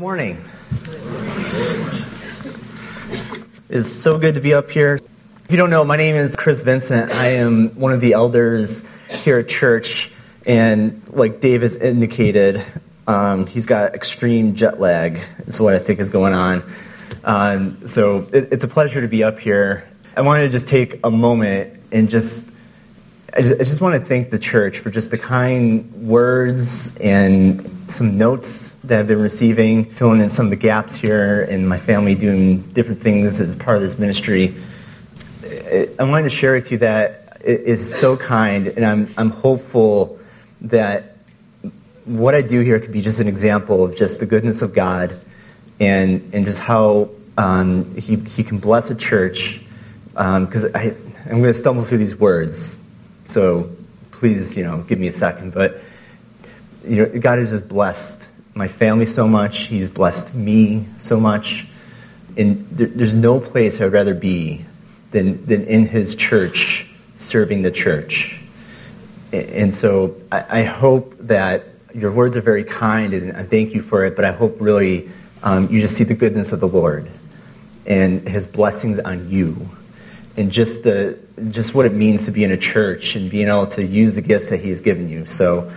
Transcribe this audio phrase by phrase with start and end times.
[0.00, 0.42] morning.
[3.68, 4.94] It's so good to be up here.
[4.94, 7.12] If you don't know, my name is Chris Vincent.
[7.12, 10.10] I am one of the elders here at church,
[10.46, 12.64] and like Dave has indicated,
[13.06, 15.20] um, he's got extreme jet lag.
[15.46, 16.62] Is what I think is going on.
[17.22, 19.86] Um, so it, it's a pleasure to be up here.
[20.16, 22.50] I wanted to just take a moment and just
[23.32, 27.88] I just, I just, want to thank the church for just the kind words and
[27.88, 31.78] some notes that I've been receiving, filling in some of the gaps here, and my
[31.78, 34.56] family doing different things as part of this ministry.
[35.44, 40.18] I wanted to share with you that it is so kind, and I'm, I'm hopeful
[40.62, 41.16] that
[42.06, 45.16] what I do here could be just an example of just the goodness of God
[45.78, 49.60] and, and just how um, he, he can bless a church.
[50.10, 52.82] Because um, I'm going to stumble through these words
[53.30, 53.70] so
[54.10, 55.54] please, you know, give me a second.
[55.54, 55.80] But
[56.84, 59.58] you know, God has just blessed my family so much.
[59.60, 61.66] He's blessed me so much.
[62.36, 64.64] And there, there's no place I'd rather be
[65.10, 68.38] than, than in His church, serving the church.
[69.32, 73.82] And so I, I hope that your words are very kind, and I thank you
[73.82, 74.16] for it.
[74.16, 75.10] But I hope really
[75.42, 77.10] um, you just see the goodness of the Lord
[77.86, 79.70] and His blessings on you
[80.40, 81.18] and just the
[81.50, 84.22] just what it means to be in a church and being able to use the
[84.22, 85.26] gifts that He has given you.
[85.26, 85.72] So,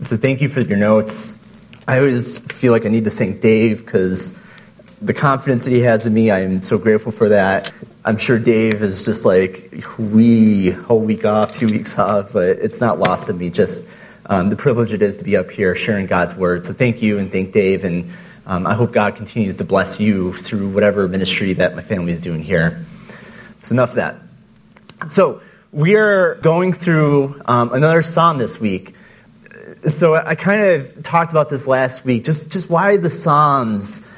[0.00, 1.44] so thank you for your notes.
[1.86, 4.44] I always feel like I need to thank Dave because
[5.00, 7.72] the confidence that he has in me, I am so grateful for that.
[8.04, 12.80] I'm sure Dave is just like we whole week off, two weeks off, but it's
[12.80, 13.50] not lost on me.
[13.50, 13.88] Just
[14.26, 16.66] um, the privilege it is to be up here sharing God's word.
[16.66, 18.12] So thank you and thank Dave, and
[18.44, 22.20] um, I hope God continues to bless you through whatever ministry that my family is
[22.20, 22.84] doing here.
[23.60, 24.16] So enough of that.
[25.08, 25.42] So
[25.72, 28.94] we are going through um, another psalm this week.
[29.86, 34.08] So I kind of talked about this last week, just just why the psalms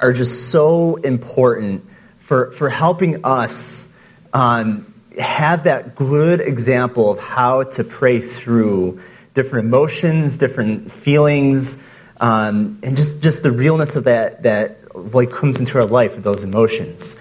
[0.00, 1.84] are just so important
[2.18, 3.92] for for helping us
[4.32, 9.00] um, have that good example of how to pray through
[9.34, 11.82] different emotions, different feelings,
[12.20, 16.24] um, and just just the realness of that that like comes into our life with
[16.24, 17.16] those emotions.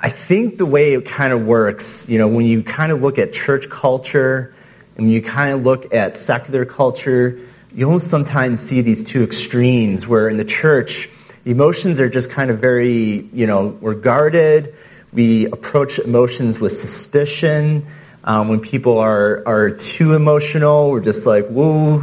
[0.00, 3.18] I think the way it kind of works, you know, when you kind of look
[3.18, 4.54] at church culture
[4.96, 7.40] and when you kind of look at secular culture,
[7.74, 11.10] you almost sometimes see these two extremes where in the church,
[11.44, 14.76] emotions are just kind of very, you know, we're guarded.
[15.12, 17.86] We approach emotions with suspicion.
[18.22, 22.02] Um, when people are, are too emotional, we're just like, whoa,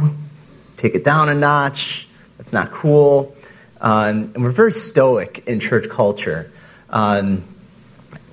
[0.76, 2.06] take it down a notch.
[2.36, 3.34] That's not cool.
[3.80, 6.52] Um, and we're very stoic in church culture.
[6.90, 7.44] Um,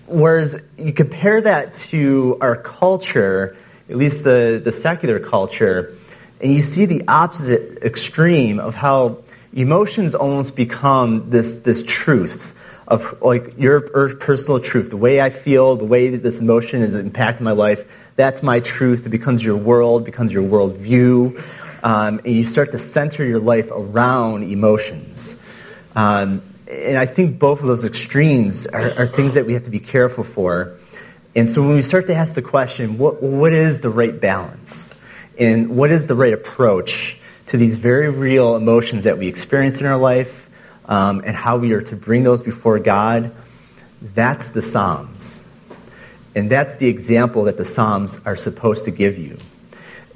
[0.08, 3.56] Whereas you compare that to our culture,
[3.90, 5.96] at least the, the secular culture,
[6.42, 9.20] and you see the opposite extreme of how
[9.54, 13.82] emotions almost become this, this truth of like your
[14.16, 17.90] personal truth, the way I feel, the way that this emotion is impacting my life.
[18.16, 19.06] That's my truth.
[19.06, 21.42] It becomes your world, becomes your worldview,
[21.82, 25.42] um, and you start to center your life around emotions.
[25.96, 26.42] Um,
[26.74, 29.80] and I think both of those extremes are, are, things that we have to be
[29.80, 30.78] careful for.
[31.36, 34.96] And so when we start to ask the question, what, what is the right balance?
[35.38, 39.88] And what is the right approach to these very real emotions that we experience in
[39.88, 40.50] our life
[40.86, 43.32] um, and how we are to bring those before God?
[44.02, 45.46] That's the Psalms.
[46.36, 49.38] And that's the example that the Psalms are supposed to give you.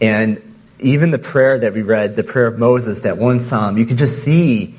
[0.02, 0.42] And
[0.80, 3.98] even the prayer that we read, the prayer of Moses, that one Psalm, you can
[3.98, 4.76] just see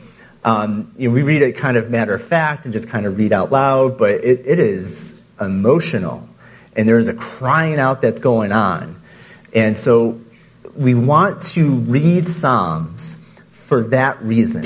[0.49, 3.19] um, you know, we read it kind of matter of fact and just kind of
[3.19, 6.27] read out loud, but it, it is emotional.
[6.75, 8.99] And there's a crying out that's going on.
[9.53, 10.23] And so
[10.75, 14.65] we want to read Psalms for that reason.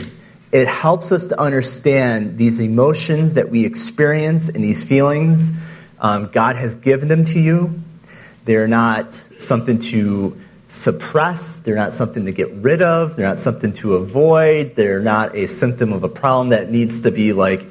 [0.52, 5.50] It helps us to understand these emotions that we experience and these feelings.
[5.98, 7.82] Um, God has given them to you.
[8.44, 10.40] They're not something to
[10.72, 11.58] suppress.
[11.58, 13.14] They're not something to get rid of.
[13.14, 14.74] They're not something to avoid.
[14.74, 17.62] They're not a symptom of a problem that needs to be like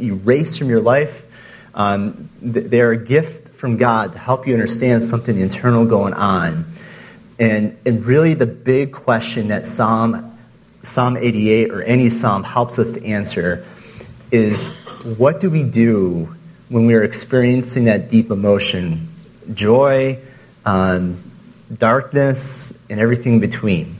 [0.00, 1.26] erased from your life.
[1.74, 6.72] Um, they're a gift from God to help you understand something internal going on.
[7.40, 10.38] And, and really the big question that Psalm,
[10.82, 13.66] Psalm 88 or any Psalm helps us to answer
[14.30, 14.72] is
[15.18, 16.36] what do we do
[16.68, 19.08] when we are experiencing that deep emotion?
[19.52, 20.20] Joy,
[20.64, 21.32] um,
[21.72, 23.96] darkness, and everything between.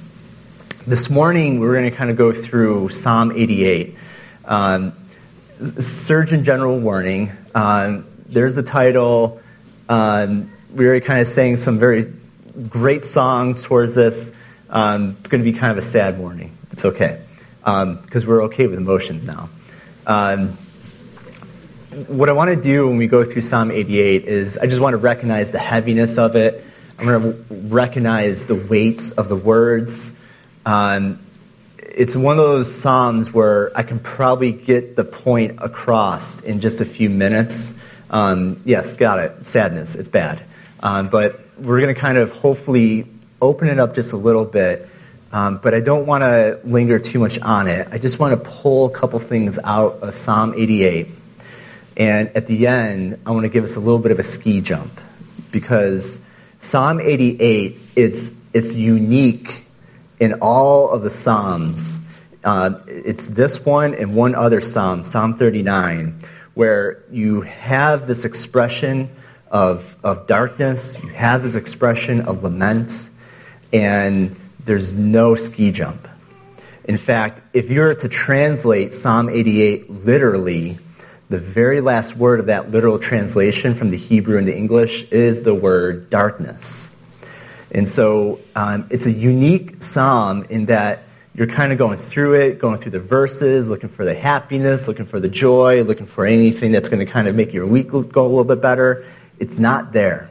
[0.87, 3.97] This morning, we're going to kind of go through Psalm 88.
[4.45, 4.93] Um,
[5.61, 7.33] Surgeon General warning.
[7.55, 9.41] Um, there's the title.
[9.89, 12.13] Um, we were kind of saying some very
[12.69, 14.37] great songs towards this.
[14.69, 16.57] Um, it's going to be kind of a sad warning.
[16.73, 17.23] It's okay.
[17.61, 19.49] because um, we're okay with emotions now.
[20.07, 20.59] Um,
[22.09, 24.95] what I want to do when we go through Psalm 88 is I just want
[24.95, 26.65] to recognize the heaviness of it.
[26.99, 30.19] I'm going to recognize the weights of the words.
[30.65, 31.21] Um,
[31.79, 36.81] it's one of those Psalms where I can probably get the point across in just
[36.81, 37.79] a few minutes.
[38.11, 39.47] Um, yes, got it.
[39.47, 39.95] Sadness.
[39.95, 40.43] It's bad.
[40.81, 43.07] Um, but we're going to kind of hopefully
[43.41, 44.89] open it up just a little bit.
[45.33, 47.89] Um, but I don't want to linger too much on it.
[47.91, 51.09] I just want to pull a couple things out of Psalm 88
[51.97, 54.61] and at the end, I want to give us a little bit of a ski
[54.61, 55.01] jump
[55.53, 56.29] because
[56.65, 59.67] Psalm 88, it's, it's unique
[60.19, 62.09] in all of the Psalms.
[62.43, 66.19] Uh, it's this one and one other Psalm, Psalm 39,
[66.55, 69.15] where you have this expression
[69.51, 73.11] of, of darkness, you have this expression of lament,
[73.71, 74.35] and
[74.65, 76.09] there's no ski jump.
[76.85, 80.79] In fact, if you were to translate Psalm 88 literally,
[81.35, 85.53] the very last word of that literal translation from the Hebrew into English is the
[85.53, 86.97] word darkness.
[87.73, 91.03] And so um, it's a unique psalm in that
[91.35, 95.07] you're kind of going through it, going through the verses, looking for the happiness, looking
[95.07, 97.99] for the joy, looking for anything that's going to kind of make your week go
[97.99, 99.05] a little bit better.
[99.41, 100.31] It's not there.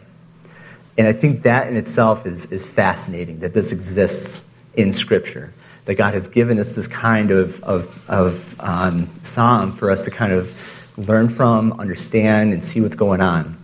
[0.98, 5.52] And I think that in itself is, is fascinating that this exists in Scripture.
[5.84, 10.12] That God has given us this kind of, of, of um, psalm for us to
[10.12, 13.58] kind of learn from, understand, and see what's going on.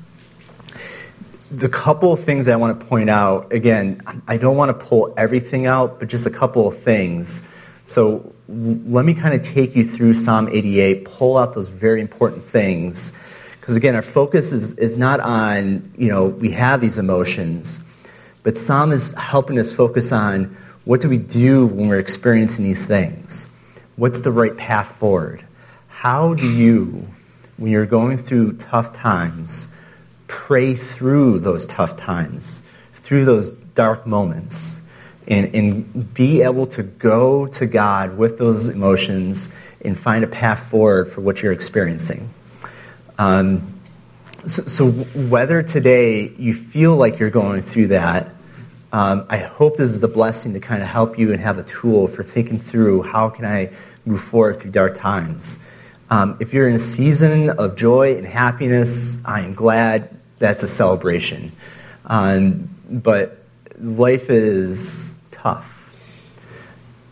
[1.52, 5.14] The couple of things I want to point out, again, I don't want to pull
[5.18, 7.52] everything out, but just a couple of things.
[7.86, 12.44] So let me kind of take you through Psalm 88, pull out those very important
[12.44, 13.20] things.
[13.60, 17.84] Because again, our focus is, is not on, you know, we have these emotions,
[18.44, 22.86] but Psalm is helping us focus on what do we do when we're experiencing these
[22.86, 23.56] things?
[23.96, 25.44] What's the right path forward?
[25.88, 27.08] How do you
[27.60, 29.68] when you're going through tough times,
[30.28, 32.62] pray through those tough times,
[32.94, 34.82] through those dark moments,
[35.28, 40.70] and, and be able to go to God with those emotions and find a path
[40.70, 42.30] forward for what you're experiencing.
[43.18, 43.80] Um,
[44.46, 48.30] so, so, whether today you feel like you're going through that,
[48.94, 51.64] um, I hope this is a blessing to kind of help you and have a
[51.64, 53.72] tool for thinking through how can I
[54.06, 55.60] move forward through dark times.
[56.10, 60.10] Um, if you're in a season of joy and happiness, I am glad
[60.40, 61.52] that's a celebration.
[62.06, 63.38] Um, but
[63.80, 65.94] life is tough.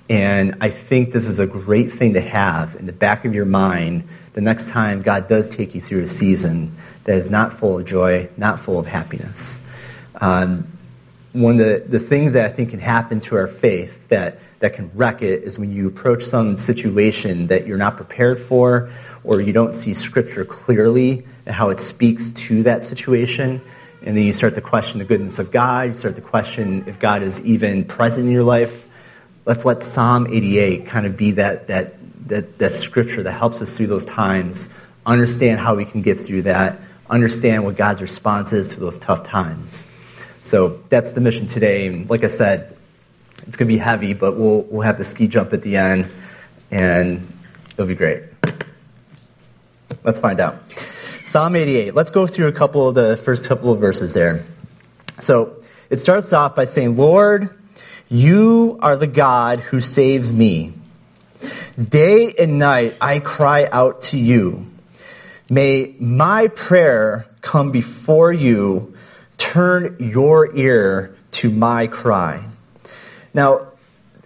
[0.09, 3.45] And I think this is a great thing to have in the back of your
[3.45, 7.79] mind the next time God does take you through a season that is not full
[7.79, 9.67] of joy, not full of happiness.
[10.19, 10.76] Um,
[11.41, 14.73] one of the, the things that I think can happen to our faith that, that
[14.73, 18.89] can wreck it is when you approach some situation that you're not prepared for
[19.23, 23.61] or you don't see scripture clearly and how it speaks to that situation.
[24.01, 25.89] And then you start to question the goodness of God.
[25.89, 28.87] You start to question if God is even present in your life.
[29.45, 31.93] Let's let Psalm 88 kind of be that, that,
[32.29, 34.73] that, that scripture that helps us through those times,
[35.05, 36.79] understand how we can get through that,
[37.09, 39.87] understand what God's response is to those tough times.
[40.47, 41.88] So that's the mission today.
[41.88, 42.77] And like I said,
[43.45, 46.09] it's going to be heavy, but we'll, we'll have the ski jump at the end,
[46.71, 47.27] and
[47.73, 48.23] it'll be great.
[50.06, 50.59] Let's find out.
[51.25, 51.94] Psalm 88.
[51.94, 54.45] Let's go through a couple of the first couple of verses there.
[55.19, 55.57] So
[55.89, 57.54] it starts off by saying, Lord,
[58.07, 60.71] you are the God who saves me.
[61.77, 64.68] Day and night I cry out to you.
[65.49, 68.96] May my prayer come before you
[69.54, 72.44] turn your ear to my cry.
[73.33, 73.68] Now,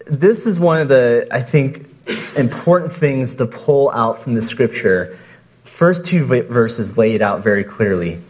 [0.06, 1.88] this is one of the, I think,
[2.36, 5.18] important things to pull out from the scripture.
[5.63, 8.22] First two verses lay it out very clearly.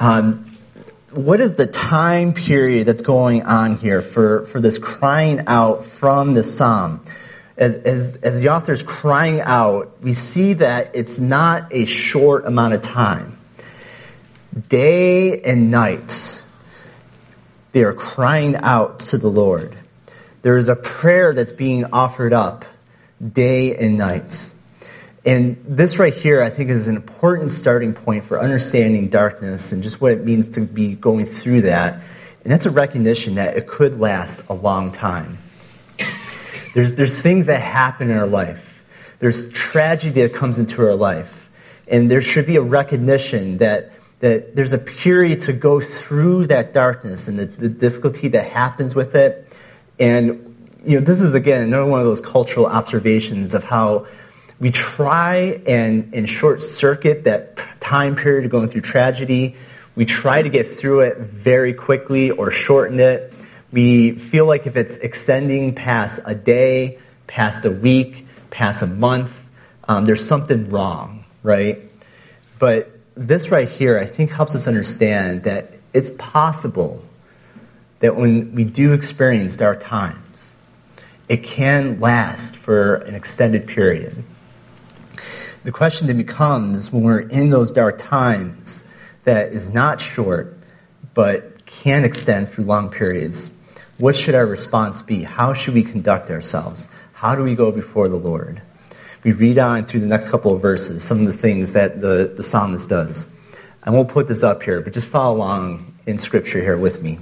[0.00, 0.50] Um,
[1.12, 6.34] what is the time period that's going on here for, for this crying out from
[6.34, 7.02] the psalm?
[7.56, 12.74] As, as, as the is crying out, we see that it's not a short amount
[12.74, 13.38] of time
[14.68, 16.42] day and night,
[17.72, 19.76] they are crying out to the Lord.
[20.42, 22.64] There is a prayer that's being offered up
[23.20, 24.50] day and night.
[25.24, 29.82] And this right here, I think, is an important starting point for understanding darkness and
[29.82, 32.02] just what it means to be going through that.
[32.42, 35.38] And that's a recognition that it could last a long time.
[36.74, 38.84] There's, there's things that happen in our life.
[39.18, 41.50] There's tragedy that comes into our life.
[41.88, 43.92] And there should be a recognition that
[44.24, 48.94] that there's a period to go through that darkness and the, the difficulty that happens
[48.94, 49.54] with it.
[49.98, 54.06] And you know, this is again another one of those cultural observations of how
[54.58, 59.56] we try and, and short circuit that time period of going through tragedy.
[59.94, 63.30] We try to get through it very quickly or shorten it.
[63.72, 69.44] We feel like if it's extending past a day, past a week, past a month,
[69.86, 71.90] um, there's something wrong, right?
[72.58, 77.02] But this right here, I think, helps us understand that it's possible
[78.00, 80.52] that when we do experience dark times,
[81.28, 84.22] it can last for an extended period.
[85.62, 88.86] The question then becomes when we're in those dark times
[89.22, 90.58] that is not short,
[91.14, 93.56] but can extend through long periods,
[93.96, 95.22] what should our response be?
[95.22, 96.88] How should we conduct ourselves?
[97.12, 98.60] How do we go before the Lord?
[99.24, 102.30] We read on through the next couple of verses some of the things that the,
[102.36, 103.32] the psalmist does.
[103.82, 107.18] I won't put this up here, but just follow along in scripture here with me.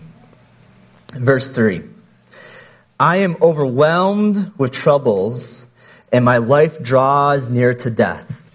[1.12, 1.82] Verse 3
[2.99, 5.71] I am overwhelmed with troubles,
[6.12, 8.50] and my life draws near to death.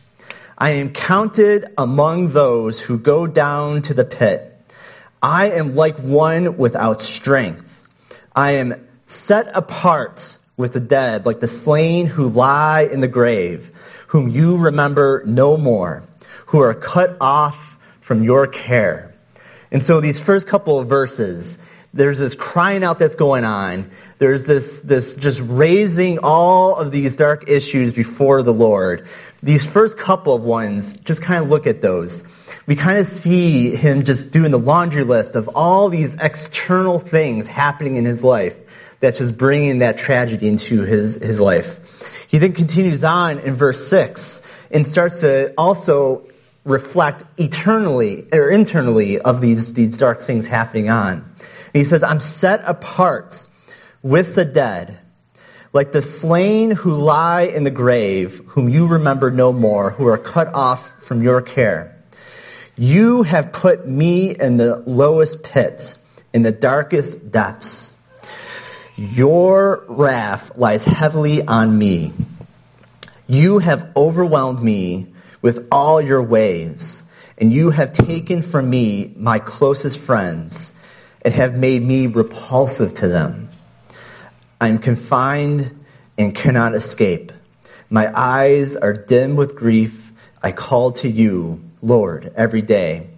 [0.58, 4.54] I am counted among those who go down to the pit.
[5.22, 7.82] I am like one without strength.
[8.36, 13.72] I am set apart with the dead, like the slain who lie in the grave,
[14.08, 16.04] whom you remember no more,
[16.48, 19.14] who are cut off from your care.
[19.72, 23.92] And so these first couple of verses, there's this crying out that's going on.
[24.18, 29.08] There's this, this just raising all of these dark issues before the Lord.
[29.44, 32.28] These first couple of ones, just kind of look at those.
[32.66, 37.48] We kind of see him just doing the laundry list of all these external things
[37.48, 38.58] happening in his life
[39.00, 41.80] that's just bringing that tragedy into his, his life.
[42.28, 46.28] He then continues on in verse 6 and starts to also
[46.64, 51.34] reflect eternally or internally of these, these dark things happening on.
[51.72, 53.46] He says, I'm set apart
[54.02, 55.00] with the dead,
[55.72, 60.18] like the slain who lie in the grave, whom you remember no more, who are
[60.18, 61.98] cut off from your care.
[62.76, 65.98] You have put me in the lowest pit,
[66.34, 67.97] in the darkest depths.
[69.00, 72.14] Your wrath lies heavily on me.
[73.28, 79.38] You have overwhelmed me with all your waves, and you have taken from me my
[79.38, 80.74] closest friends
[81.22, 83.52] and have made me repulsive to them.
[84.60, 85.86] I am confined
[86.18, 87.32] and cannot escape.
[87.92, 90.12] My eyes are dim with grief.
[90.42, 93.12] I call to you, Lord, every day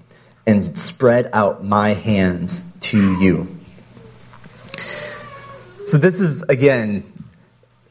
[0.45, 3.58] and spread out my hands to you.
[5.89, 7.03] So this is, again,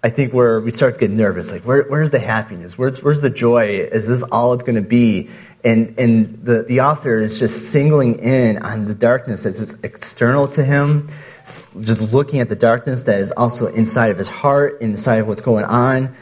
[0.05, 1.50] I think where we start to get nervous.
[1.50, 2.78] Like, where, where's the happiness?
[2.78, 3.81] Where's, where's the joy?
[3.81, 5.31] Is this all it's going to be?
[5.64, 10.47] And, and the, the author is just singling in on the darkness that's just external
[10.47, 11.09] to him,
[11.43, 15.40] just looking at the darkness that is also inside of his heart, inside of what's
[15.40, 16.14] going on.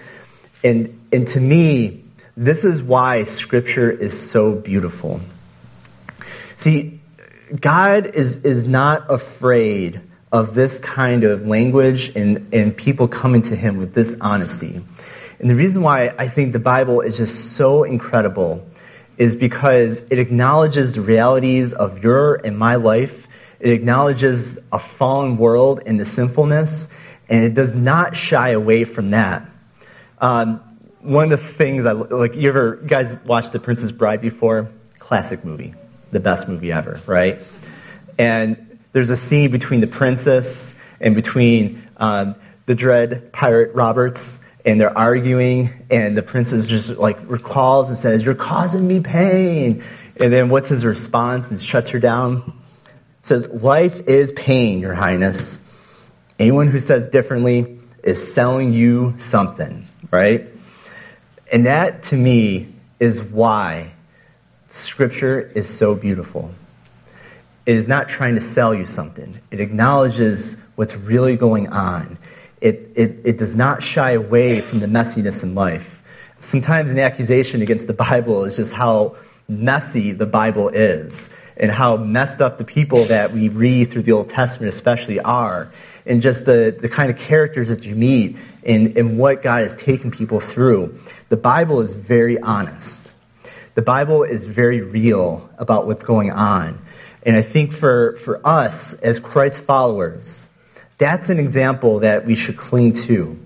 [0.64, 2.04] And, and to me,
[2.38, 5.20] this is why scripture is so beautiful.
[6.54, 7.02] See,
[7.60, 10.00] God is, is not afraid
[10.36, 14.82] of this kind of language and, and people coming to him with this honesty.
[15.40, 18.66] And the reason why I think the Bible is just so incredible
[19.16, 23.26] is because it acknowledges the realities of your and my life.
[23.60, 26.88] It acknowledges a fallen world and the sinfulness,
[27.30, 29.48] and it does not shy away from that.
[30.18, 30.60] Um,
[31.00, 34.70] one of the things I like, you ever guys watched The Princess Bride before?
[34.98, 35.72] Classic movie,
[36.10, 37.40] the best movie ever, right?
[38.18, 38.65] And
[38.96, 42.34] there's a scene between the princess and between um,
[42.64, 48.24] the dread pirate Roberts, and they're arguing, and the princess just like recalls and says,
[48.24, 49.84] "You're causing me pain."
[50.18, 51.50] And then what's his response?
[51.50, 52.54] And shuts her down.
[53.20, 55.70] Says, "Life is pain, Your Highness.
[56.38, 60.46] Anyone who says differently is selling you something, right?"
[61.52, 63.92] And that to me is why
[64.68, 66.50] Scripture is so beautiful.
[67.66, 69.40] It is not trying to sell you something.
[69.50, 72.18] It acknowledges what's really going on
[72.60, 76.02] it, it, it does not shy away from the messiness in life.
[76.38, 79.16] Sometimes an accusation against the Bible is just how
[79.48, 84.12] messy the Bible is and how messed up the people that we read through the
[84.12, 85.70] Old Testament especially are
[86.04, 89.76] and just the, the kind of characters that you meet and, and what God has
[89.76, 90.98] taken people through.
[91.28, 93.12] The Bible is very honest.
[93.74, 96.85] The Bible is very real about what's going on.
[97.26, 100.48] And I think for, for us as Christ followers,
[100.96, 103.44] that's an example that we should cling to.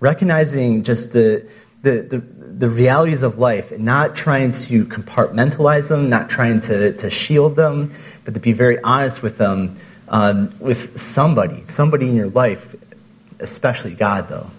[0.00, 1.48] Recognizing just the,
[1.80, 6.92] the, the, the, realities of life and not trying to compartmentalize them, not trying to,
[6.92, 12.16] to shield them, but to be very honest with them, um, with somebody, somebody in
[12.16, 12.74] your life,
[13.40, 14.50] especially God, though.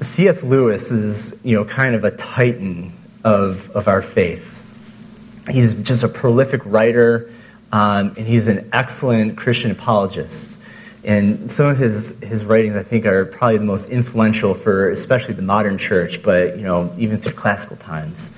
[0.00, 0.44] C.S.
[0.44, 2.92] Lewis is, you know, kind of a titan
[3.24, 4.55] of, of our faith.
[5.50, 7.30] He's just a prolific writer,
[7.72, 10.60] um, and he's an excellent Christian apologist.
[11.04, 15.34] And some of his, his writings, I think, are probably the most influential for especially
[15.34, 18.36] the modern church, but, you know, even through classical times.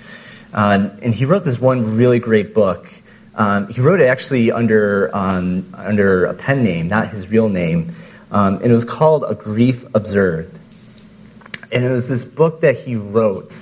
[0.52, 2.92] Um, and he wrote this one really great book.
[3.34, 7.94] Um, he wrote it actually under, um, under a pen name, not his real name.
[8.30, 10.58] Um, and it was called A Grief Observed.
[11.72, 13.54] And it was this book that he wrote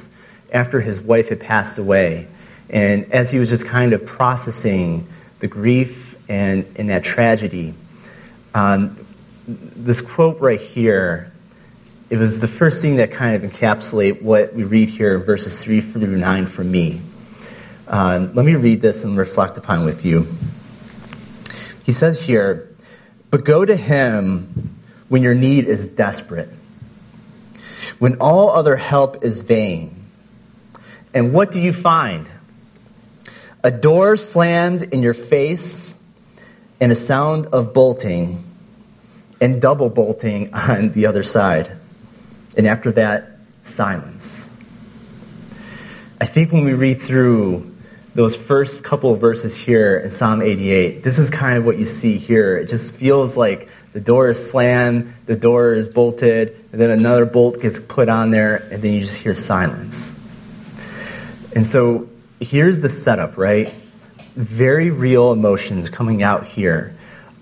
[0.53, 2.27] after his wife had passed away.
[2.69, 5.09] And as he was just kind of processing
[5.39, 7.75] the grief and, and that tragedy,
[8.55, 8.99] um,
[9.47, 11.33] this quote right here,
[12.09, 15.63] it was the first thing that kind of encapsulate what we read here in verses
[15.63, 17.01] 3 through 9 for me.
[17.89, 20.27] Um, let me read this and reflect upon with you.
[21.85, 22.75] He says here,
[23.31, 24.77] but go to him
[25.09, 26.49] when your need is desperate,
[27.99, 30.07] when all other help is vain.
[31.15, 32.29] And what do you find?
[33.67, 36.01] A door slammed in your face,
[36.81, 38.45] and a sound of bolting,
[39.41, 41.77] and double bolting on the other side.
[42.57, 44.49] And after that, silence.
[46.21, 47.75] I think when we read through
[48.15, 51.87] those first couple of verses here in Psalm 88, this is kind of what you
[51.87, 52.59] see here.
[52.59, 57.27] It just feels like the door is slammed, the door is bolted, and then another
[57.27, 60.23] bolt gets put on there, and then you just hear silence.
[61.53, 62.09] And so
[62.41, 63.73] here's the setup, right?
[64.35, 66.97] Very real emotions coming out here.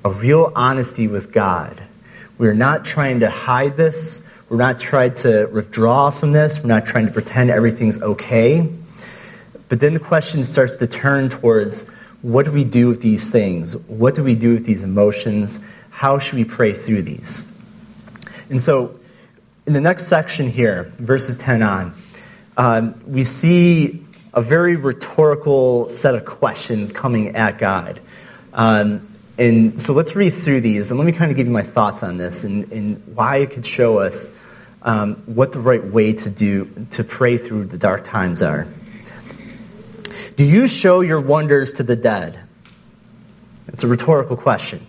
[0.05, 1.83] A real honesty with God.
[2.39, 4.27] We're not trying to hide this.
[4.49, 6.63] We're not trying to withdraw from this.
[6.63, 8.71] We're not trying to pretend everything's okay.
[9.69, 11.89] But then the question starts to turn towards
[12.23, 13.77] what do we do with these things?
[13.77, 15.65] What do we do with these emotions?
[15.91, 17.51] How should we pray through these?
[18.51, 18.99] And so,
[19.67, 21.95] in the next section here, verses 10 on,
[22.57, 28.01] um, we see a very rhetorical set of questions coming at God.
[28.53, 31.63] Um, and so let's read through these and let me kind of give you my
[31.63, 34.37] thoughts on this and, and why it could show us
[34.83, 38.67] um, what the right way to do to pray through the dark times are.
[40.37, 42.39] Do you show your wonders to the dead?
[43.69, 44.85] It's a rhetorical question.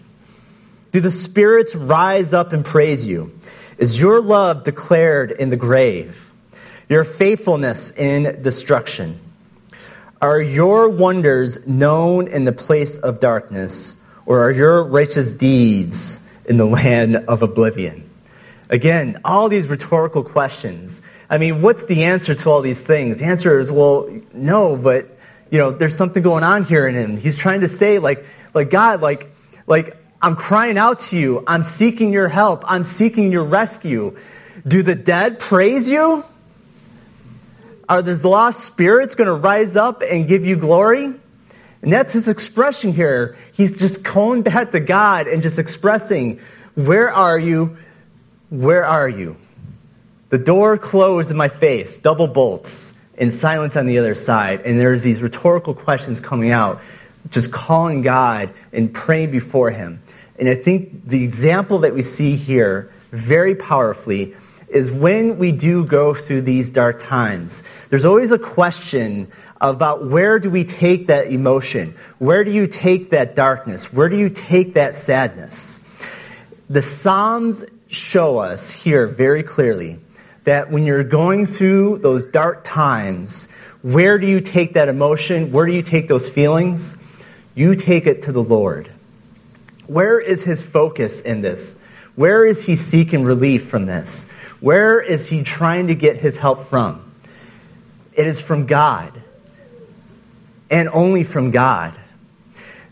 [0.92, 3.38] Do the spirits rise up and praise you?
[3.78, 6.32] Is your love declared in the grave?
[6.90, 9.20] Your faithfulness in destruction?
[10.22, 16.58] Are your wonders known in the place of darkness, or are your righteous deeds in
[16.58, 18.10] the land of oblivion?
[18.70, 21.02] Again, all these rhetorical questions.
[21.30, 23.20] I mean, what's the answer to all these things?
[23.20, 25.18] The answer is, well, no, but,
[25.52, 27.18] you know, there's something going on here in him.
[27.18, 29.32] He's trying to say, like, like, God, like,
[29.68, 31.44] like, I'm crying out to you.
[31.46, 32.64] I'm seeking your help.
[32.66, 34.18] I'm seeking your rescue.
[34.66, 36.24] Do the dead praise you?
[37.88, 41.06] Are these lost spirits going to rise up and give you glory?
[41.06, 43.38] And that's his expression here.
[43.54, 46.40] He's just calling back to God and just expressing,
[46.74, 47.78] Where are you?
[48.50, 49.38] Where are you?
[50.30, 54.62] The door closed in my face, double bolts, and silence on the other side.
[54.62, 56.82] And there's these rhetorical questions coming out,
[57.30, 60.02] just calling God and praying before Him.
[60.40, 64.36] And I think the example that we see here very powerfully
[64.76, 70.38] is when we do go through these dark times, there's always a question about where
[70.38, 71.96] do we take that emotion?
[72.20, 73.94] Where do you take that darkness?
[73.94, 75.80] Where do you take that sadness?
[76.70, 80.00] The Psalms show us here very clearly
[80.44, 83.48] that when you're going through those dark times,
[83.82, 85.54] where do you take that emotion?
[85.54, 86.98] Where do you take those feelings?
[87.56, 88.92] You take it to the Lord.
[89.88, 91.80] Where is his focus in this?
[92.16, 94.32] Where is he seeking relief from this?
[94.60, 97.12] Where is he trying to get his help from?
[98.14, 99.22] It is from God.
[100.70, 101.94] And only from God.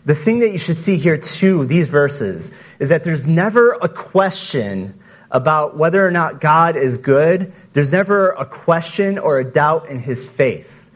[0.04, 3.88] The thing that you should see here too, these verses, is that there's never a
[3.88, 7.52] question about whether or not God is good.
[7.72, 10.90] There's never a question or a doubt in his faith.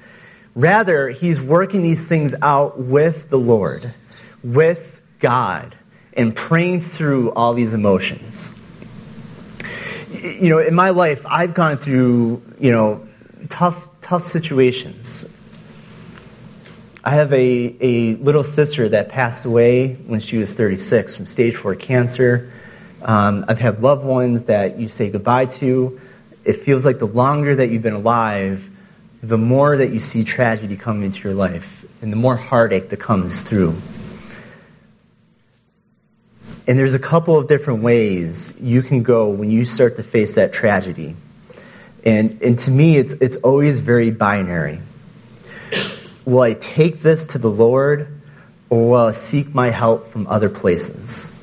[0.55, 3.95] Rather, he's working these things out with the Lord,
[4.45, 5.75] with God,
[6.19, 8.55] and praying through all these emotions
[10.23, 13.07] you know, in my life, I've gone through, you know,
[13.49, 15.35] tough, tough situations.
[17.05, 21.57] I have a, a little sister that passed away when she was 36 from stage
[21.57, 22.53] four cancer.
[23.03, 26.01] Um, I've had loved ones that you say goodbye to.
[26.45, 28.69] It feels like the longer that you've been alive,
[29.23, 32.99] the more that you see tragedy come into your life and the more heartache that
[32.99, 33.77] comes through.
[36.69, 40.35] And there's a couple of different ways you can go when you start to face
[40.35, 41.17] that tragedy.
[42.05, 44.81] And, and to me, it's, it's always very binary.
[46.27, 48.21] Will I take this to the Lord
[48.69, 51.35] or will I seek my help from other places?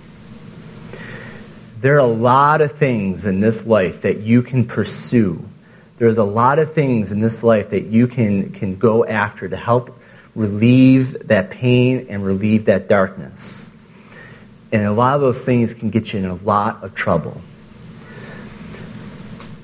[1.82, 5.44] There are a lot of things in this life that you can pursue.
[5.98, 9.58] There's a lot of things in this life that you can, can go after to
[9.58, 10.00] help
[10.36, 13.75] relieve that pain and relieve that darkness.
[14.76, 17.40] And a lot of those things can get you in a lot of trouble.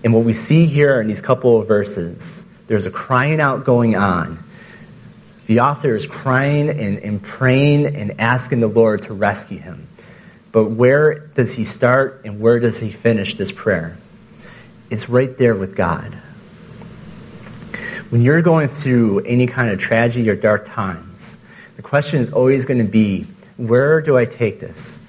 [0.06, 3.98] And what we see here in these couple of verses, there's a crying out going
[3.98, 4.42] on.
[5.48, 9.90] The author is crying and, and praying and asking the Lord to rescue him.
[10.54, 13.98] But where does he start and where does he finish this prayer?
[14.90, 16.14] It's right there with God.
[18.12, 21.38] When you're going through any kind of tragedy or dark times,
[21.76, 25.01] the question is always going to be where do I take this?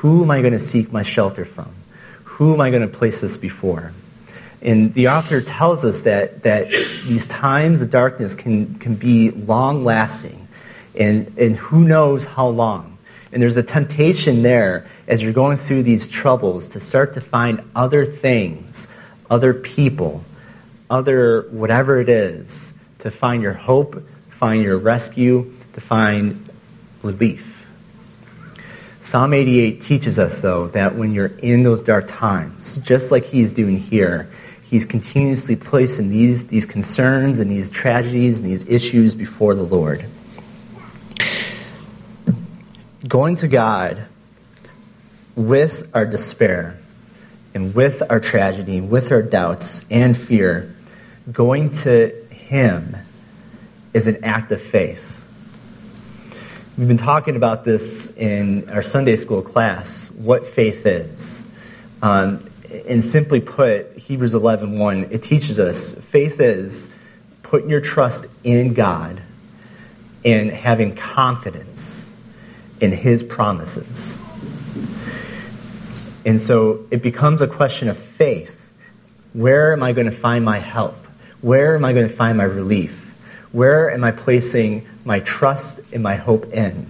[0.00, 1.74] Who am I going to seek my shelter from?
[2.24, 3.92] Who am I going to place this before?
[4.62, 9.84] And the author tells us that, that these times of darkness can, can be long
[9.84, 10.48] lasting.
[10.98, 12.96] And, and who knows how long.
[13.30, 17.62] And there's a temptation there as you're going through these troubles to start to find
[17.76, 18.88] other things,
[19.28, 20.24] other people,
[20.88, 26.48] other whatever it is, to find your hope, find your rescue, to find
[27.02, 27.59] relief.
[29.02, 33.54] Psalm 88 teaches us, though, that when you're in those dark times, just like he's
[33.54, 34.28] doing here,
[34.62, 40.04] he's continuously placing these, these concerns and these tragedies and these issues before the Lord.
[43.08, 44.06] Going to God
[45.34, 46.78] with our despair
[47.54, 50.76] and with our tragedy, with our doubts and fear,
[51.32, 52.98] going to Him
[53.94, 55.19] is an act of faith.
[56.80, 61.46] We've been talking about this in our Sunday school class, what faith is.
[62.00, 62.46] Um,
[62.88, 66.98] and simply put, Hebrews 11.1, 1, it teaches us faith is
[67.42, 69.20] putting your trust in God
[70.24, 72.14] and having confidence
[72.80, 74.18] in His promises.
[76.24, 78.56] And so it becomes a question of faith.
[79.34, 80.96] Where am I going to find my help?
[81.42, 83.14] Where am I going to find my relief?
[83.52, 86.86] Where am I placing my trust and my hope in?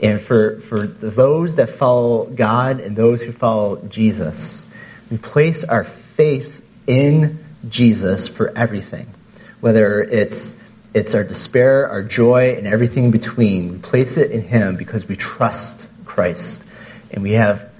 [0.00, 4.66] And for, for those that follow God and those who follow Jesus,
[5.10, 9.12] we place our faith in Jesus for everything.
[9.60, 10.60] Whether it's,
[10.92, 15.08] it's our despair, our joy, and everything in between, we place it in Him because
[15.08, 16.68] we trust Christ.
[17.10, 17.70] And we have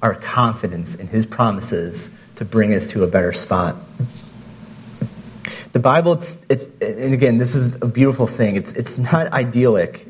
[0.00, 3.76] our confidence in His promises to bring us to a better spot.
[5.76, 8.56] The Bible, it's, it's, and again, this is a beautiful thing.
[8.56, 10.06] It's, it's not idyllic.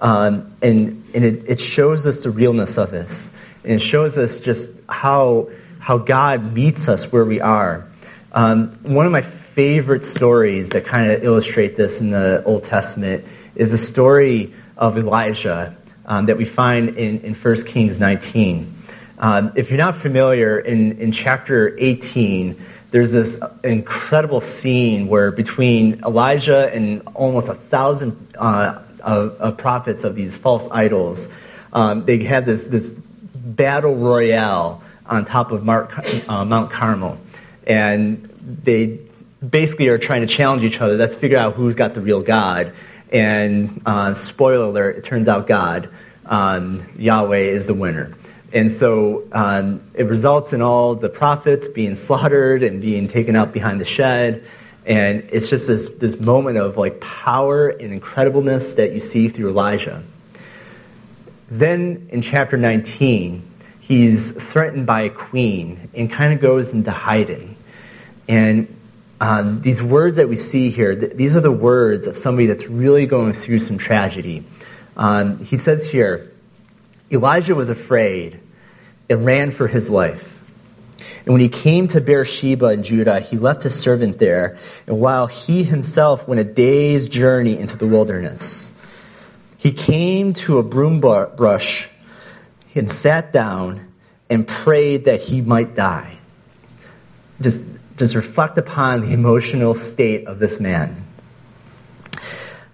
[0.00, 3.32] Um, and and it, it shows us the realness of this.
[3.62, 7.86] And it shows us just how, how God meets us where we are.
[8.32, 13.24] Um, one of my favorite stories that kind of illustrate this in the Old Testament
[13.54, 18.74] is a story of Elijah um, that we find in, in 1 Kings 19.
[19.18, 26.04] Um, if you're not familiar, in, in chapter 18, there's this incredible scene where between
[26.04, 31.34] Elijah and almost a thousand uh, of, of, prophets of these false idols,
[31.72, 37.18] um, they have this, this battle royale on top of uh, Mount Carmel.
[37.66, 38.28] And
[38.62, 39.00] they
[39.48, 40.96] basically are trying to challenge each other.
[40.96, 42.72] Let's figure out who's got the real God.
[43.12, 45.90] And uh, spoiler alert, it turns out God,
[46.26, 48.10] um, Yahweh, is the winner.
[48.54, 53.52] And so um, it results in all the prophets being slaughtered and being taken out
[53.52, 54.44] behind the shed.
[54.86, 59.48] And it's just this, this moment of like power and incredibleness that you see through
[59.50, 60.04] Elijah.
[61.50, 63.42] Then in chapter 19,
[63.80, 67.56] he's threatened by a queen and kind of goes into hiding.
[68.28, 68.74] And
[69.20, 72.68] um, these words that we see here, th- these are the words of somebody that's
[72.68, 74.44] really going through some tragedy.
[74.96, 76.30] Um, he says here,
[77.10, 78.40] Elijah was afraid
[79.08, 80.42] and ran for his life.
[81.24, 85.26] And when he came to Beersheba in Judah, he left his servant there, and while
[85.26, 88.78] he himself went a day's journey into the wilderness,
[89.56, 91.88] he came to a broom brush
[92.74, 93.92] and sat down
[94.28, 96.18] and prayed that he might die.
[97.40, 101.06] Just, just reflect upon the emotional state of this man.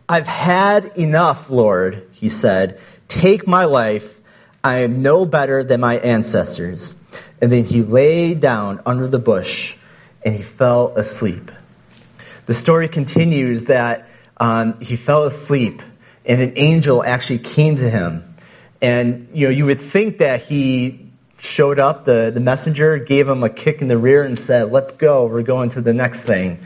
[0.09, 2.81] I've had enough, Lord, he said.
[3.07, 4.20] Take my life
[4.63, 7.01] I am no better than my ancestors.
[7.41, 9.77] And then he lay down under the bush
[10.25, 11.51] and he fell asleep.
[12.47, 15.83] The story continues that um, he fell asleep
[16.27, 18.31] and an angel actually came to him
[18.83, 23.43] And, you know, you would think that he showed up, the, the messenger gave him
[23.45, 26.61] a kick in the rear and said, let's go, we're going to the next thing.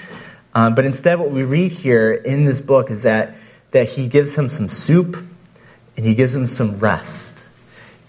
[0.55, 3.35] Um, but instead, what we read here in this book is that,
[3.73, 5.17] that he gives him some soup
[5.97, 7.44] and he gives him some rest.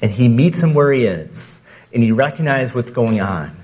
[0.02, 3.56] And he meets him where he is and he recognizes what's going on.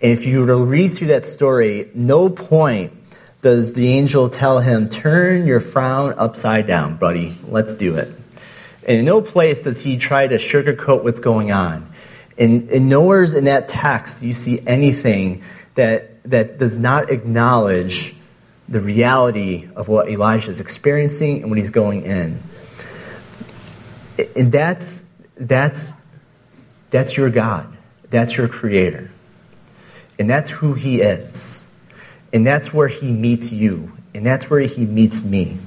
[0.00, 2.92] And if you were to read through that story, no point
[3.42, 7.36] does the angel tell him, turn your frown upside down, buddy.
[7.46, 8.08] Let's do it.
[8.86, 11.92] And in no place does he try to sugarcoat what's going on.
[12.38, 15.42] And, and nowhere's in that text do you see anything
[15.74, 18.14] that, that does not acknowledge
[18.68, 22.42] the reality of what Elijah is experiencing and what he's going in.
[24.36, 25.94] And that's, that's,
[26.90, 27.76] that's your God.
[28.10, 29.10] That's your creator.
[30.18, 31.68] And that's who he is.
[32.32, 33.92] And that's where he meets you.
[34.14, 35.58] And that's where he meets me.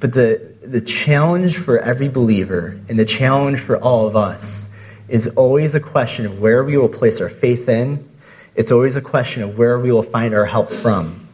[0.00, 4.70] But the, the challenge for every believer and the challenge for all of us
[5.08, 8.08] is always a question of where we will place our faith in.
[8.54, 11.28] It's always a question of where we will find our help from.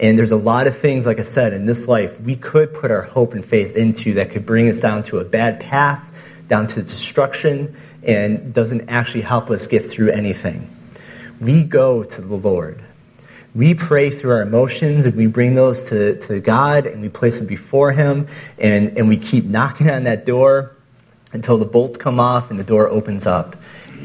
[0.00, 2.90] And there's a lot of things, like I said, in this life we could put
[2.90, 6.04] our hope and faith into that could bring us down to a bad path,
[6.48, 10.74] down to destruction, and doesn't actually help us get through anything.
[11.40, 12.82] We go to the Lord
[13.54, 17.38] we pray through our emotions and we bring those to, to God and we place
[17.38, 20.76] them before Him and, and we keep knocking on that door
[21.32, 23.56] until the bolts come off and the door opens up.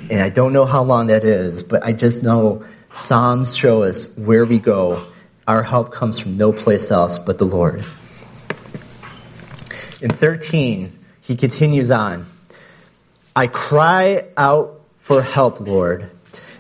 [0.10, 4.18] And I don't know how long that is, but I just know Psalms show us
[4.18, 5.08] where we go.
[5.48, 7.86] Our help comes from no place else but the Lord.
[10.02, 12.26] In 13, he continues on.
[13.36, 16.10] I cry out for help, Lord.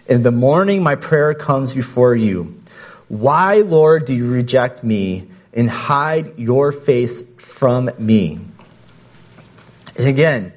[0.08, 2.60] In the morning, my prayer comes before you.
[3.08, 8.40] Why, Lord, do you reject me and hide your face from me?
[9.96, 10.54] And again,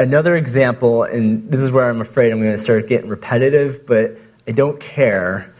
[0.00, 4.18] another example, and this is where I'm afraid I'm going to start getting repetitive, but
[4.48, 5.54] I don't care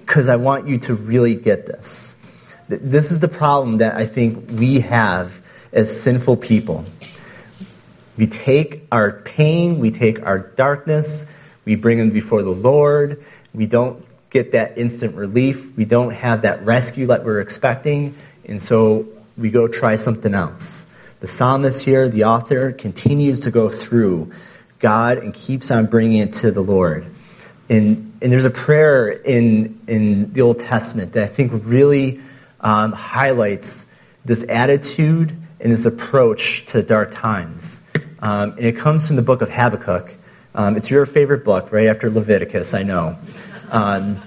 [0.00, 2.20] because I want you to really get this.
[2.68, 5.40] This is the problem that I think we have
[5.72, 6.84] as sinful people.
[8.20, 11.24] We take our pain, we take our darkness,
[11.64, 13.24] we bring them before the Lord.
[13.54, 15.74] We don't get that instant relief.
[15.74, 19.06] We don't have that rescue that we're expecting, and so
[19.38, 20.86] we go try something else.
[21.20, 24.32] The psalmist here, the author, continues to go through
[24.80, 27.06] God and keeps on bringing it to the Lord.
[27.70, 32.20] And, and there's a prayer in, in the Old Testament that I think really
[32.60, 33.90] um, highlights
[34.26, 37.79] this attitude and this approach to dark times.
[38.20, 40.14] Um, and it comes from the book of Habakkuk.
[40.54, 43.18] Um, it's your favorite book, right after Leviticus, I know.
[43.70, 44.22] Um,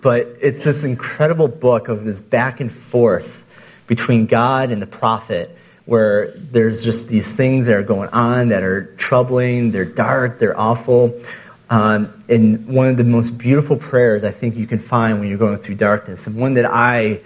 [0.00, 3.44] but it's this incredible book of this back and forth
[3.86, 8.62] between God and the prophet where there's just these things that are going on that
[8.62, 11.20] are troubling, they're dark, they're awful.
[11.68, 15.38] Um, and one of the most beautiful prayers I think you can find when you're
[15.38, 17.22] going through darkness, and one that I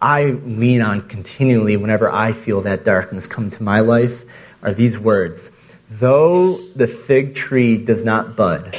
[0.00, 4.24] I lean on continually whenever I feel that darkness come to my life,
[4.62, 5.50] are these words:
[5.90, 8.76] "Though the fig tree does not bud,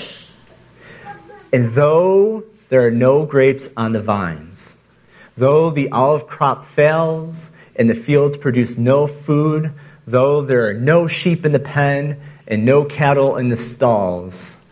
[1.51, 4.75] and though there are no grapes on the vines,
[5.37, 9.71] though the olive crop fails and the fields produce no food,
[10.05, 14.65] though there are no sheep in the pen and no cattle in the stalls,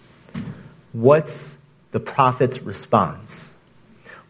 [0.91, 1.57] what's
[1.91, 3.57] the prophet's response?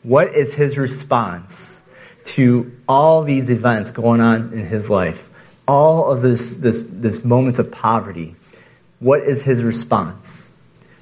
[0.03, 1.81] What is his response
[2.25, 5.29] to all these events going on in his life?
[5.67, 8.35] All of this, this, this moments of poverty.
[8.99, 10.51] What is his response?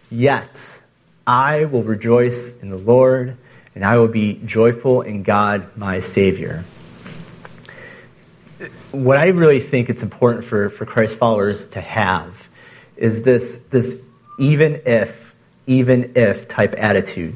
[0.10, 0.82] Yet,
[1.28, 3.38] I will rejoice in the Lord,
[3.74, 6.64] and I will be joyful in God, my Savior.
[8.92, 12.48] What I really think it's important for, for Christ followers to have
[12.96, 14.04] is this, this
[14.40, 15.36] even if,
[15.68, 17.36] even if type attitude.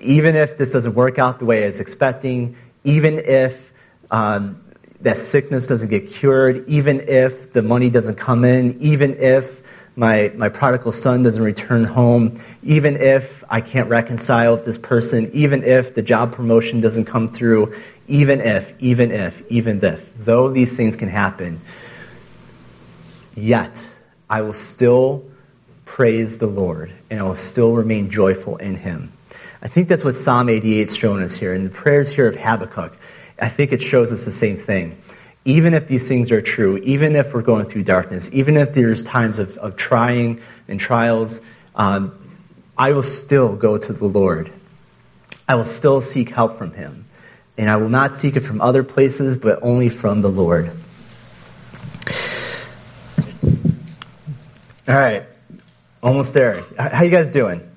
[0.00, 3.72] Even if this doesn't work out the way I was expecting, even if
[4.10, 4.60] um,
[5.00, 9.62] that sickness doesn't get cured, even if the money doesn't come in, even if
[9.96, 15.30] my, my prodigal son doesn't return home, even if I can't reconcile with this person,
[15.32, 17.74] even if the job promotion doesn't come through,
[18.06, 21.60] even if, even if, even if, though these things can happen,
[23.34, 23.96] yet
[24.30, 25.24] I will still
[25.84, 29.12] praise the Lord and I will still remain joyful in Him.
[29.60, 31.52] I think that's what Psalm 88 is showing us here.
[31.52, 32.96] And the prayers here of Habakkuk,
[33.40, 35.00] I think it shows us the same thing
[35.48, 39.02] even if these things are true, even if we're going through darkness, even if there's
[39.02, 41.40] times of, of trying and trials,
[41.74, 42.12] um,
[42.76, 44.52] I will still go to the Lord.
[45.48, 47.06] I will still seek help from Him.
[47.56, 50.70] And I will not seek it from other places, but only from the Lord.
[54.86, 55.24] All right,
[56.02, 56.62] almost there.
[56.78, 57.68] How you guys doing?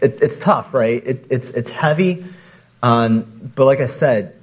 [0.00, 1.06] It, it's tough, right?
[1.06, 2.26] It, it's it's heavy,
[2.82, 4.41] um, but like I said,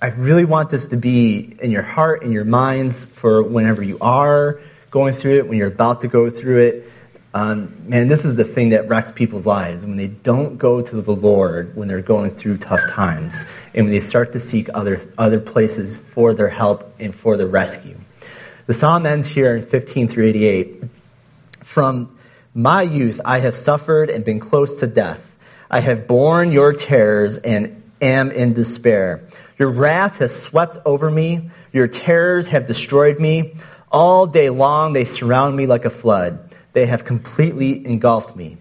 [0.00, 3.98] I really want this to be in your heart and your minds for whenever you
[4.00, 4.60] are
[4.92, 6.90] going through it, when you're about to go through it.
[7.34, 11.02] Um, man, this is the thing that wrecks people's lives when they don't go to
[11.02, 15.00] the Lord when they're going through tough times, and when they start to seek other
[15.18, 17.96] other places for their help and for their rescue.
[18.66, 20.84] The psalm ends here in 15 through 88.
[21.64, 22.16] From
[22.54, 25.24] my youth I have suffered and been close to death.
[25.68, 29.24] I have borne your terrors and am in despair.
[29.58, 31.50] Your wrath has swept over me.
[31.72, 33.54] Your terrors have destroyed me.
[33.90, 36.54] All day long they surround me like a flood.
[36.72, 38.58] They have completely engulfed me.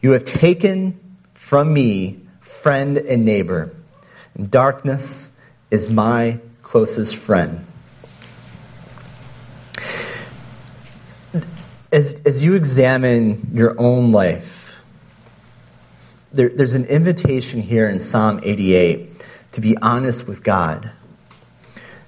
[0.00, 0.98] You have taken
[1.34, 3.74] from me friend and neighbor.
[4.34, 5.36] And darkness
[5.70, 7.66] is my closest friend.
[11.94, 14.63] as, as you examine your own life,
[16.34, 19.10] there, there's an invitation here in Psalm 88
[19.52, 20.90] to be honest with God.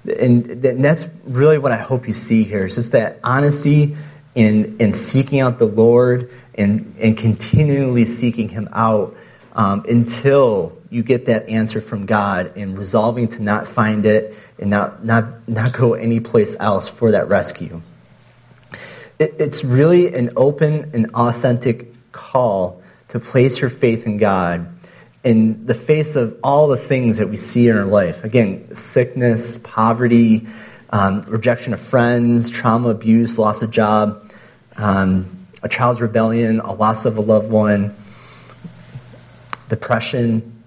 [0.05, 2.65] And, and that's really what I hope you see here.
[2.65, 3.95] It's just that honesty
[4.35, 9.15] in, in seeking out the Lord and, and continually seeking Him out
[9.53, 14.69] um, until you get that answer from God and resolving to not find it and
[14.69, 17.81] not, not, not go anyplace else for that rescue
[19.19, 24.77] it, it's really an open and authentic call to place your faith in God
[25.23, 28.23] in the face of all the things that we see in our life.
[28.23, 30.47] Again, sickness, poverty,
[30.89, 34.31] um, rejection of friends, trauma, abuse, loss of job,
[34.77, 37.95] um, a child's rebellion, a loss of a loved one,
[39.67, 40.63] depression,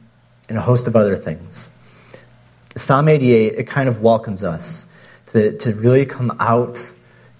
[0.48, 1.74] and a host of other things.
[2.76, 4.92] Psalm 88, it kind of welcomes us
[5.28, 6.92] to, to really come out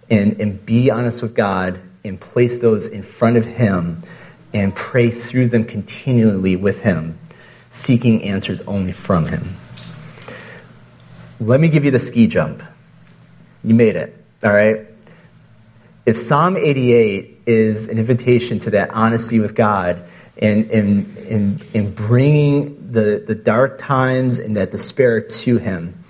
[0.09, 4.01] and, and be honest with God and place those in front of Him
[4.53, 7.19] and pray through them continually with Him,
[7.71, 9.57] seeking answers only from Him.
[11.41, 12.63] Let me give you the ski jump.
[13.65, 14.87] You made it, all right?
[16.07, 20.05] If Psalm 88 is an invitation to that honesty with God
[20.37, 26.03] and in, in, in bringing the, the dark times and that despair to Him,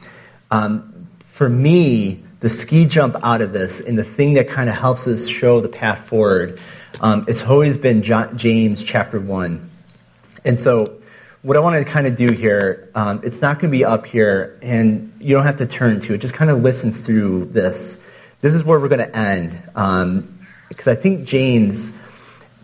[0.50, 4.74] um, for me, the ski jump out of this and the thing that kind of
[4.74, 6.60] helps us show the path forward,
[7.00, 9.70] um, it's always been James chapter 1.
[10.44, 11.00] And so,
[11.42, 14.06] what I want to kind of do here, um, it's not going to be up
[14.06, 16.18] here, and you don't have to turn to it.
[16.18, 18.04] Just kind of listen through this.
[18.40, 19.60] This is where we're going to end.
[19.74, 21.98] Um, because I think James,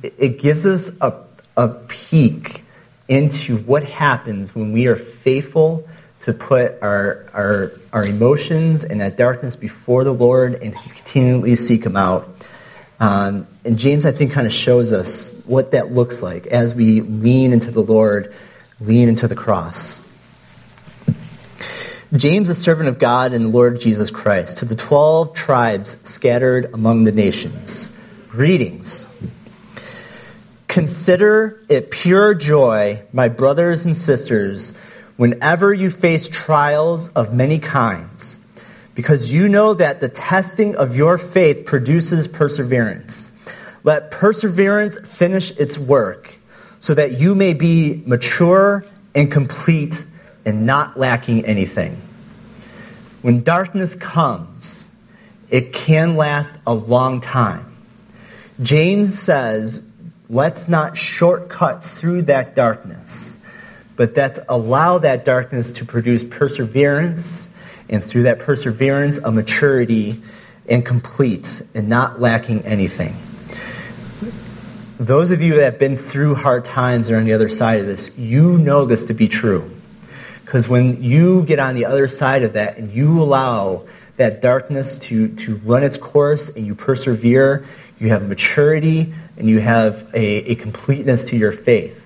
[0.03, 1.25] it, gives us a,
[1.57, 2.63] a peek
[3.09, 5.89] into what happens when we are faithful
[6.21, 11.85] to put our, our, our emotions and that darkness before the Lord and continually seek
[11.85, 12.29] Him out.
[12.99, 17.03] Um, and James, I think, kind of shows us what that looks like as we
[17.03, 18.35] lean into the Lord,
[18.81, 20.07] lean into the cross.
[22.15, 26.73] James, a servant of God and the Lord Jesus Christ, to the twelve tribes scattered
[26.73, 27.99] among the nations.
[28.29, 29.15] Greetings.
[30.69, 34.73] Consider it pure joy, my brothers and sisters,
[35.17, 38.39] whenever you face trials of many kinds,
[38.97, 43.31] because you know that the testing of your faith produces perseverance.
[43.85, 46.37] Let perseverance finish its work
[46.81, 50.05] so that you may be mature and complete
[50.45, 52.03] and not lacking anything.
[53.23, 54.91] When darkness comes,
[55.51, 57.77] it can last a long time.
[58.61, 59.87] James says,
[60.29, 63.37] let's not shortcut through that darkness
[63.97, 67.49] but let's allow that darkness to produce perseverance,
[67.89, 70.23] and through that perseverance, a maturity
[70.69, 73.17] and complete and not lacking anything.
[74.99, 77.87] Those of you that have been through hard times or on the other side of
[77.87, 79.71] this, you know this to be true.
[80.45, 84.99] Because when you get on the other side of that and you allow that darkness
[85.01, 87.67] to, to run its course and you persevere,
[87.99, 92.03] you have maturity and you have a, a completeness to your faith.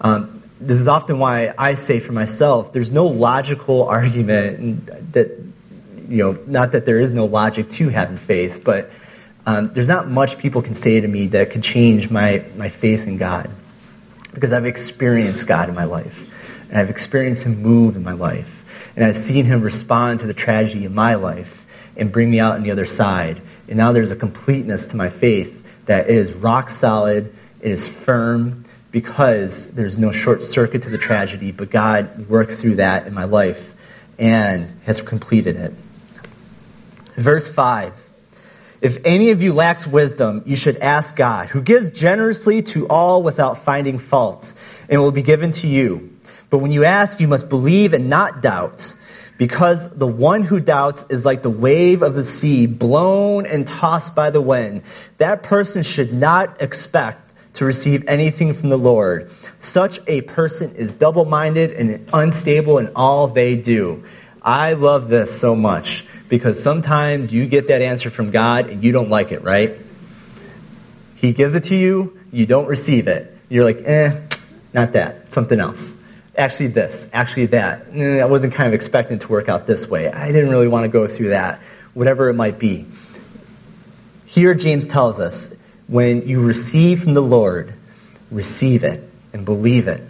[0.00, 5.38] Um, this is often why I say for myself, there's no logical argument that,
[6.08, 8.90] you know, not that there is no logic to having faith, but
[9.44, 13.08] um, there's not much people can say to me that could change my, my faith
[13.08, 13.50] in God.
[14.32, 16.26] Because I've experienced God in my life.
[16.68, 18.92] And I've experienced Him move in my life.
[18.94, 22.54] And I've seen Him respond to the tragedy in my life and bring me out
[22.54, 23.42] on the other side.
[23.68, 28.64] And now there's a completeness to my faith that is rock solid, it is firm,
[28.92, 33.24] because there's no short circuit to the tragedy, but God worked through that in my
[33.24, 33.74] life
[34.18, 35.72] and has completed it.
[37.16, 38.10] Verse 5.
[38.82, 43.22] If any of you lacks wisdom, you should ask God, who gives generously to all
[43.22, 44.54] without finding fault,
[44.88, 46.16] and will be given to you.
[46.50, 48.94] But when you ask, you must believe and not doubt,
[49.38, 54.14] because the one who doubts is like the wave of the sea, blown and tossed
[54.14, 54.82] by the wind.
[55.18, 57.21] That person should not expect
[57.54, 59.30] to receive anything from the Lord.
[59.58, 64.04] Such a person is double minded and unstable in all they do.
[64.40, 68.92] I love this so much because sometimes you get that answer from God and you
[68.92, 69.78] don't like it, right?
[71.16, 73.36] He gives it to you, you don't receive it.
[73.48, 74.20] You're like, eh,
[74.72, 76.02] not that, something else.
[76.36, 77.86] Actually, this, actually, that.
[77.92, 80.10] Eh, I wasn't kind of expecting to work out this way.
[80.10, 81.60] I didn't really want to go through that,
[81.92, 82.86] whatever it might be.
[84.24, 85.61] Here, James tells us
[85.92, 87.74] when you receive from the Lord,
[88.30, 90.02] receive it and believe it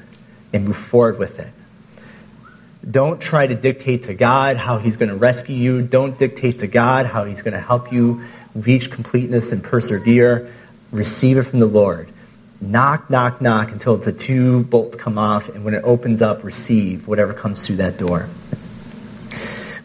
[0.53, 1.49] and move forward with it.
[2.89, 5.83] Don't try to dictate to God how He's going to rescue you.
[5.83, 8.23] Don't dictate to God how He's going to help you
[8.55, 10.53] reach completeness and persevere.
[10.93, 12.13] Receive it from the Lord.
[12.61, 17.09] Knock, knock, knock until the two bolts come off, and when it opens up, receive
[17.09, 18.29] whatever comes through that door.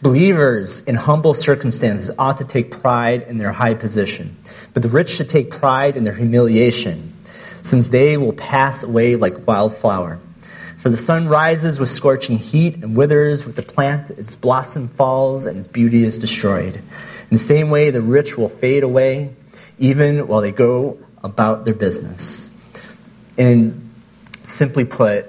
[0.02, 4.38] Believers in humble circumstances ought to take pride in their high position,
[4.74, 7.14] but the rich should take pride in their humiliation,
[7.64, 10.20] since they will pass away like wildflower.
[10.78, 15.48] For the sun rises with scorching heat and withers with the plant, its blossom falls
[15.48, 16.76] and its beauty is destroyed.
[16.76, 16.84] In
[17.32, 19.34] the same way, the rich will fade away,
[19.80, 22.56] even while they go about their business.
[23.36, 23.90] And
[24.44, 25.26] simply put,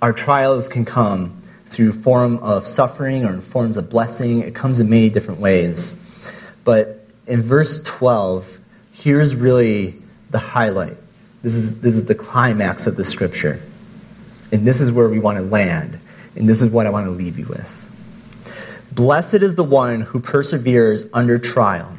[0.00, 1.41] our trials can come
[1.72, 4.40] through form of suffering or in forms of blessing.
[4.40, 5.98] It comes in many different ways.
[6.64, 8.60] But in verse 12,
[8.92, 10.96] here's really the highlight.
[11.42, 13.60] This is, this is the climax of the scripture.
[14.52, 15.98] And this is where we want to land.
[16.36, 17.78] And this is what I want to leave you with.
[18.92, 21.96] Blessed is the one who perseveres under trial,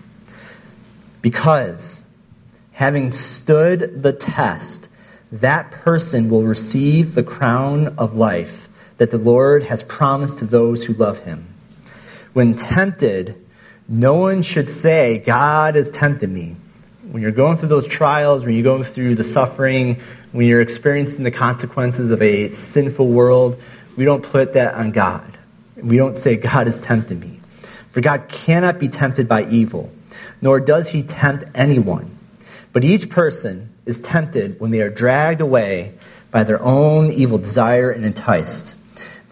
[1.23, 2.07] because
[2.71, 4.89] having stood the test,
[5.31, 10.83] that person will receive the crown of life that the Lord has promised to those
[10.83, 11.47] who love him.
[12.33, 13.35] When tempted,
[13.87, 16.55] no one should say, God has tempted me.
[17.11, 21.23] When you're going through those trials, when you're going through the suffering, when you're experiencing
[21.23, 23.61] the consequences of a sinful world,
[23.95, 25.37] we don't put that on God.
[25.75, 27.39] We don't say, God has tempted me.
[27.91, 29.91] For God cannot be tempted by evil,
[30.41, 32.17] nor does he tempt anyone.
[32.71, 35.93] But each person is tempted when they are dragged away
[36.31, 38.75] by their own evil desire and enticed.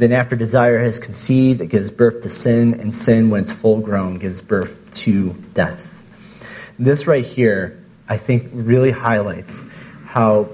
[0.02, 3.82] Then, after desire has conceived, it gives birth to sin, and sin, when it's full
[3.82, 6.04] grown, gives birth to death.
[6.80, 9.72] This right here, I think, really highlights
[10.08, 10.50] how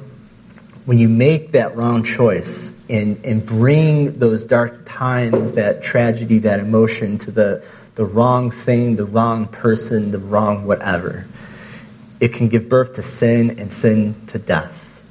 [0.84, 6.60] when you make that wrong choice and, and bring those dark times, that tragedy, that
[6.60, 7.64] emotion to the,
[7.96, 11.26] the wrong thing, the wrong person, the wrong whatever,
[12.20, 15.02] it can give birth to sin and sin to death.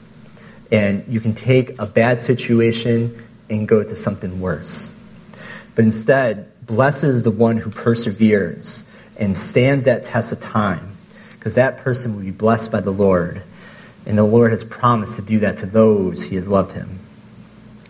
[0.71, 4.95] And you can take a bad situation and go to something worse.
[5.75, 10.97] But instead, blessed is the one who perseveres and stands that test of time,
[11.35, 13.43] because that person will be blessed by the Lord
[14.07, 17.01] and the Lord has promised to do that to those he has loved him.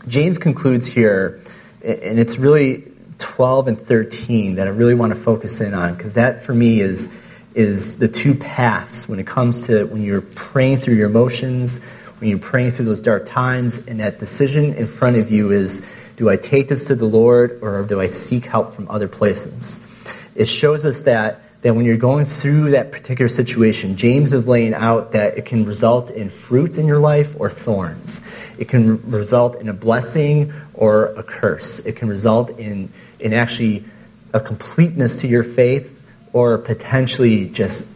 [0.09, 1.43] James concludes here,
[1.85, 6.15] and it's really 12 and 13 that I really want to focus in on, because
[6.15, 7.15] that for me is,
[7.55, 11.85] is the two paths when it comes to when you're praying through your emotions,
[12.19, 15.87] when you're praying through those dark times, and that decision in front of you is,
[16.17, 19.87] do I take this to the Lord or do I seek help from other places?
[20.35, 24.73] It shows us that that when you're going through that particular situation, James is laying
[24.73, 28.25] out that it can result in fruit in your life or thorns.
[28.57, 31.81] It can result in a blessing or a curse.
[31.81, 33.85] It can result in, in actually
[34.33, 36.01] a completeness to your faith
[36.33, 37.89] or potentially just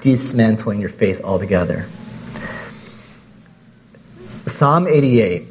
[0.00, 1.86] dismantling your faith altogether.
[4.46, 5.48] Psalm 88,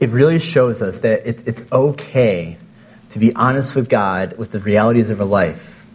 [0.00, 2.58] it really shows us that it, it's okay
[3.10, 5.86] to be honest with God with the realities of our life.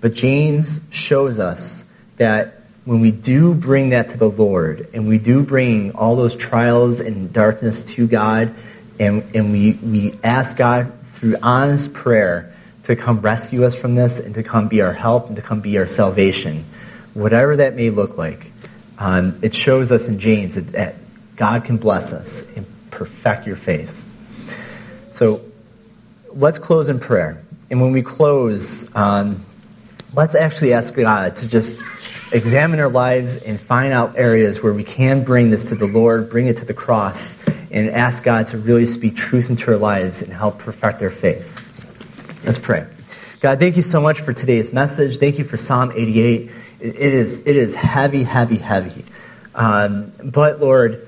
[0.00, 5.18] But James shows us that when we do bring that to the Lord and we
[5.18, 8.54] do bring all those trials and darkness to God
[8.98, 12.54] and, and we, we ask God through honest prayer
[12.84, 15.60] to come rescue us from this and to come be our help and to come
[15.60, 16.64] be our salvation,
[17.12, 18.50] whatever that may look like,
[18.98, 20.94] um, it shows us in James that, that
[21.38, 24.04] God can bless us and perfect your faith.
[25.12, 25.40] So
[26.30, 27.42] let's close in prayer.
[27.70, 29.44] And when we close, um,
[30.12, 31.82] let's actually ask God to just
[32.32, 36.28] examine our lives and find out areas where we can bring this to the Lord,
[36.28, 40.22] bring it to the cross, and ask God to really speak truth into our lives
[40.22, 41.60] and help perfect our faith.
[42.44, 42.86] Let's pray.
[43.40, 45.18] God, thank you so much for today's message.
[45.18, 46.50] Thank you for Psalm 88.
[46.80, 49.04] It is, it is heavy, heavy, heavy.
[49.54, 51.07] Um, but Lord,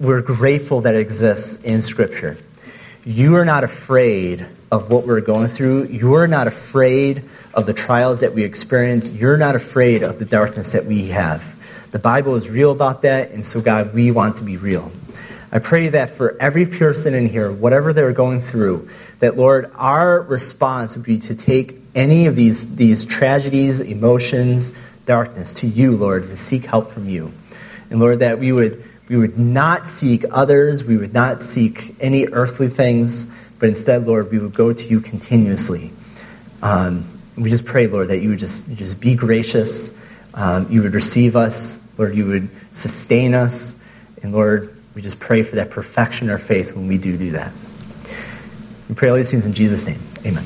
[0.00, 2.38] we're grateful that it exists in Scripture.
[3.04, 5.86] You are not afraid of what we're going through.
[5.86, 7.24] You're not afraid
[7.54, 9.10] of the trials that we experience.
[9.10, 11.56] You're not afraid of the darkness that we have.
[11.90, 14.92] The Bible is real about that, and so, God, we want to be real.
[15.50, 18.90] I pray that for every person in here, whatever they're going through,
[19.20, 25.54] that Lord, our response would be to take any of these, these tragedies, emotions, darkness
[25.54, 27.32] to you, Lord, and seek help from you.
[27.88, 32.26] And Lord, that we would, we would not seek others, we would not seek any
[32.26, 35.90] earthly things, but instead, Lord, we would go to you continuously.
[36.62, 39.98] Um, we just pray, Lord, that you would just, just be gracious,
[40.34, 43.80] um, you would receive us, Lord, you would sustain us,
[44.22, 47.30] and Lord, we just pray for that perfection in our faith when we do do
[47.32, 47.52] that.
[48.88, 50.00] We pray all these things in Jesus' name.
[50.26, 50.44] Amen.